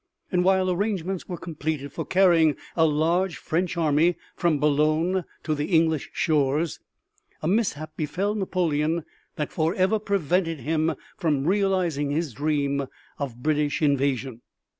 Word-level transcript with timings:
And 0.31 0.43
while 0.43 0.71
arrangements 0.71 1.29
were 1.29 1.37
completed 1.37 1.93
for 1.93 2.05
carrying 2.05 2.55
a 2.75 2.87
large 2.87 3.37
French 3.37 3.77
army 3.77 4.15
from 4.35 4.57
Boulogne 4.59 5.25
to 5.43 5.53
the 5.53 5.67
English 5.67 6.09
shores, 6.11 6.79
a 7.43 7.47
mishap 7.47 7.95
befell 7.95 8.33
Napoleon 8.33 9.05
that 9.35 9.51
forever 9.51 9.99
prevented 9.99 10.61
him 10.61 10.95
from 11.17 11.45
realizing 11.45 12.09
his 12.09 12.33
dream 12.33 12.87
of 13.19 13.43
British 13.43 13.79
invasion. 13.83 14.41